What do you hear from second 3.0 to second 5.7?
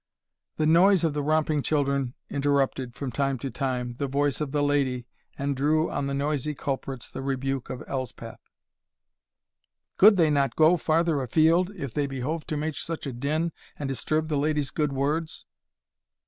time to time, the voice of the lady, and